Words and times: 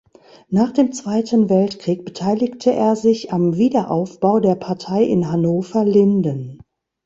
Nach 0.49 0.71
dem 0.71 0.93
Zweiten 0.93 1.47
Weltkrieg 1.47 2.05
beteiligte 2.05 2.73
er 2.73 2.95
sich 2.95 3.31
am 3.31 3.55
Wiederaufbau 3.57 4.39
der 4.39 4.55
Partei 4.55 5.03
in 5.03 5.29
Hannover-Linden. 5.31 6.57